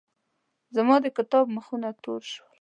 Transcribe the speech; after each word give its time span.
زما 0.75 0.95
د 1.01 1.07
کتاب 1.17 1.45
مخونه 1.55 1.89
تور 2.03 2.21
شول. 2.31 2.53